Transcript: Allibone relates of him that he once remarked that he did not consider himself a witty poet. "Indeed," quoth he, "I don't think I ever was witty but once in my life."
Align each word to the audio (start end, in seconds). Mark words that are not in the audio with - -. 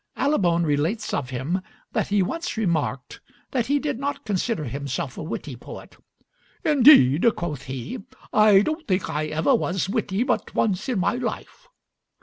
Allibone 0.15 0.63
relates 0.63 1.13
of 1.13 1.29
him 1.29 1.61
that 1.91 2.07
he 2.07 2.23
once 2.23 2.57
remarked 2.57 3.21
that 3.51 3.67
he 3.67 3.77
did 3.77 3.99
not 3.99 4.25
consider 4.25 4.63
himself 4.63 5.15
a 5.15 5.21
witty 5.21 5.55
poet. 5.55 5.95
"Indeed," 6.65 7.27
quoth 7.35 7.65
he, 7.65 7.99
"I 8.33 8.61
don't 8.63 8.87
think 8.87 9.11
I 9.11 9.27
ever 9.27 9.53
was 9.53 9.89
witty 9.89 10.23
but 10.23 10.55
once 10.55 10.89
in 10.89 10.97
my 10.97 11.13
life." 11.17 11.67